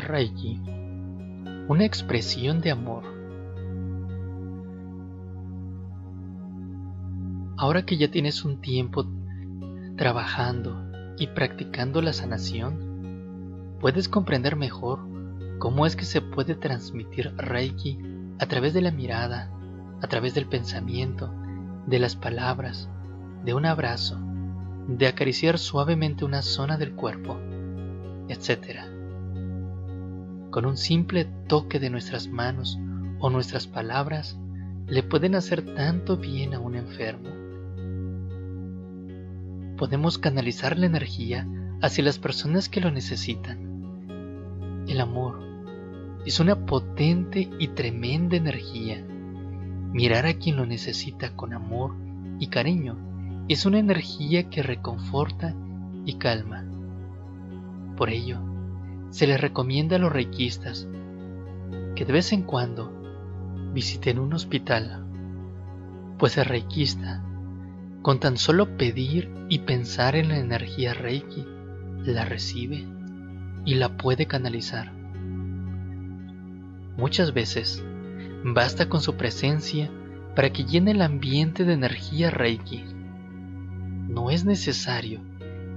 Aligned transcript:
Reiki, 0.00 0.60
una 1.68 1.84
expresión 1.84 2.60
de 2.60 2.70
amor. 2.70 3.04
Ahora 7.56 7.86
que 7.86 7.96
ya 7.96 8.10
tienes 8.10 8.44
un 8.44 8.60
tiempo 8.60 9.06
trabajando 9.96 10.90
y 11.18 11.28
practicando 11.28 12.02
la 12.02 12.12
sanación, 12.12 13.76
puedes 13.80 14.08
comprender 14.08 14.56
mejor 14.56 15.00
cómo 15.58 15.86
es 15.86 15.96
que 15.96 16.04
se 16.04 16.20
puede 16.20 16.54
transmitir 16.54 17.34
Reiki 17.36 17.98
a 18.38 18.46
través 18.46 18.74
de 18.74 18.82
la 18.82 18.90
mirada, 18.90 19.50
a 20.02 20.06
través 20.06 20.34
del 20.34 20.46
pensamiento, 20.46 21.32
de 21.86 21.98
las 21.98 22.16
palabras, 22.16 22.88
de 23.44 23.54
un 23.54 23.66
abrazo, 23.66 24.18
de 24.88 25.06
acariciar 25.06 25.58
suavemente 25.58 26.24
una 26.24 26.42
zona 26.42 26.76
del 26.76 26.94
cuerpo, 26.94 27.38
etc. 28.28 28.93
Con 30.54 30.66
un 30.66 30.76
simple 30.76 31.24
toque 31.48 31.80
de 31.80 31.90
nuestras 31.90 32.28
manos 32.28 32.78
o 33.18 33.28
nuestras 33.28 33.66
palabras, 33.66 34.38
le 34.86 35.02
pueden 35.02 35.34
hacer 35.34 35.74
tanto 35.74 36.16
bien 36.16 36.54
a 36.54 36.60
un 36.60 36.76
enfermo. 36.76 37.28
Podemos 39.76 40.16
canalizar 40.16 40.78
la 40.78 40.86
energía 40.86 41.44
hacia 41.82 42.04
las 42.04 42.20
personas 42.20 42.68
que 42.68 42.80
lo 42.80 42.92
necesitan. 42.92 44.84
El 44.86 45.00
amor 45.00 45.40
es 46.24 46.38
una 46.38 46.66
potente 46.66 47.50
y 47.58 47.66
tremenda 47.66 48.36
energía. 48.36 49.04
Mirar 49.92 50.24
a 50.24 50.34
quien 50.34 50.54
lo 50.54 50.66
necesita 50.66 51.34
con 51.34 51.52
amor 51.52 51.96
y 52.38 52.46
cariño 52.46 52.96
es 53.48 53.66
una 53.66 53.80
energía 53.80 54.48
que 54.50 54.62
reconforta 54.62 55.52
y 56.06 56.14
calma. 56.14 56.64
Por 57.96 58.10
ello, 58.10 58.53
se 59.14 59.28
les 59.28 59.40
recomienda 59.40 59.94
a 59.94 59.98
los 60.00 60.12
reikistas 60.12 60.88
que 61.94 62.04
de 62.04 62.12
vez 62.12 62.32
en 62.32 62.42
cuando 62.42 62.92
visiten 63.72 64.18
un 64.18 64.34
hospital, 64.34 65.06
pues 66.18 66.36
el 66.36 66.46
reikista, 66.46 67.22
con 68.02 68.18
tan 68.18 68.36
solo 68.36 68.76
pedir 68.76 69.30
y 69.48 69.60
pensar 69.60 70.16
en 70.16 70.30
la 70.30 70.38
energía 70.38 70.94
reiki, 70.94 71.46
la 72.04 72.24
recibe 72.24 72.88
y 73.64 73.76
la 73.76 73.96
puede 73.96 74.26
canalizar. 74.26 74.92
Muchas 76.96 77.32
veces 77.32 77.84
basta 78.42 78.88
con 78.88 79.00
su 79.00 79.14
presencia 79.14 79.92
para 80.34 80.52
que 80.52 80.64
llene 80.64 80.90
el 80.90 81.02
ambiente 81.02 81.64
de 81.64 81.74
energía 81.74 82.32
reiki 82.32 82.82
no 84.08 84.32
es 84.32 84.44
necesario 84.44 85.20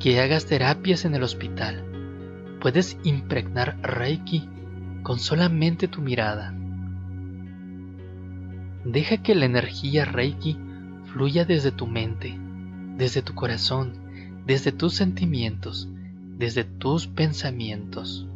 que 0.00 0.20
hagas 0.20 0.46
terapias 0.46 1.04
en 1.04 1.14
el 1.14 1.22
hospital. 1.22 1.89
Puedes 2.60 2.98
impregnar 3.04 3.78
Reiki 3.82 4.48
con 5.02 5.18
solamente 5.18 5.88
tu 5.88 6.02
mirada. 6.02 6.54
Deja 8.84 9.16
que 9.18 9.34
la 9.34 9.46
energía 9.46 10.04
Reiki 10.04 10.58
fluya 11.06 11.46
desde 11.46 11.72
tu 11.72 11.86
mente, 11.86 12.38
desde 12.96 13.22
tu 13.22 13.34
corazón, 13.34 13.94
desde 14.46 14.72
tus 14.72 14.94
sentimientos, 14.94 15.88
desde 16.36 16.64
tus 16.64 17.06
pensamientos. 17.06 18.26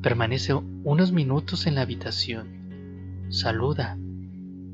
Permanece 0.00 0.54
unos 0.54 1.12
minutos 1.12 1.66
en 1.66 1.74
la 1.74 1.82
habitación, 1.82 3.26
saluda 3.28 3.98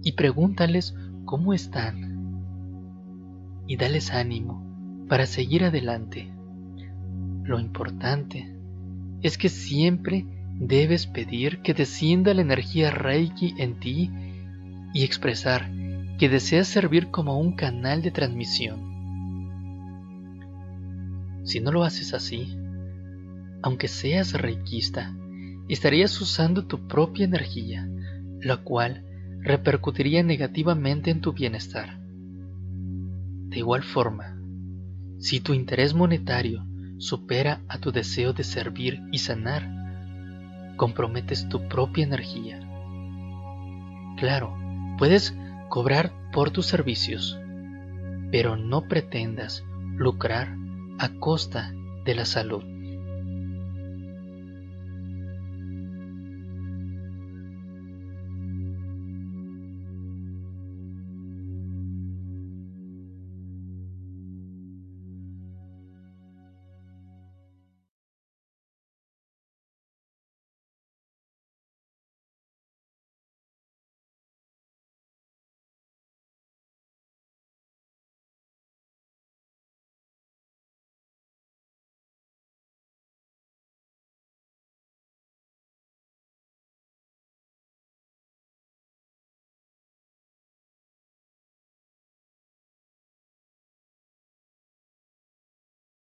y 0.03 0.13
pregúntales 0.13 0.95
cómo 1.25 1.53
están 1.55 2.09
y 3.67 3.77
dales 3.77 4.13
ánimo 4.13 4.65
para 5.09 5.27
seguir 5.27 5.65
adelante. 5.65 6.38
Lo 7.49 7.59
importante 7.59 8.47
es 9.23 9.39
que 9.39 9.49
siempre 9.49 10.27
debes 10.61 11.07
pedir 11.07 11.63
que 11.63 11.73
descienda 11.73 12.35
la 12.35 12.43
energía 12.43 12.91
Reiki 12.91 13.55
en 13.57 13.81
ti 13.81 14.11
y 14.93 15.03
expresar 15.03 15.71
que 16.19 16.29
deseas 16.29 16.69
servir 16.69 17.07
como 17.07 17.41
un 17.41 17.55
canal 17.55 18.03
de 18.03 18.11
transmisión. 18.11 18.81
Si 21.45 21.61
no 21.61 21.73
lo 21.73 21.85
haces 21.85 22.13
así, 22.13 22.55
aunque 23.63 23.89
seas 23.89 24.35
reikista, 24.35 25.17
estarías 25.71 26.21
usando 26.21 26.67
tu 26.67 26.87
propia 26.87 27.25
energía, 27.25 27.89
la 28.43 28.59
cual 28.59 29.07
repercutiría 29.41 30.23
negativamente 30.23 31.11
en 31.11 31.23
tu 31.23 31.33
bienestar. 31.33 31.99
De 33.49 33.57
igual 33.57 33.85
forma, 33.85 34.39
si 35.19 35.41
tu 35.41 35.55
interés 35.55 35.95
monetario 35.95 36.68
supera 36.99 37.63
a 37.69 37.79
tu 37.79 37.93
deseo 37.93 38.33
de 38.33 38.45
servir 38.45 39.01
y 39.13 39.19
sanar, 39.19 39.69
comprometes 40.77 41.49
tu 41.49 41.69
propia 41.69 42.05
energía. 42.05 42.61
Claro, 44.17 44.57
puedes 44.99 45.35
cobrar 45.69 46.13
por 46.33 46.51
tus 46.51 46.67
servicios, 46.67 47.39
pero 48.31 48.57
no 48.57 48.83
pretendas 48.83 49.65
lucrar 49.97 50.57
a 50.99 51.09
costa 51.19 51.73
de 52.05 52.15
la 52.15 52.25
salud. 52.25 52.65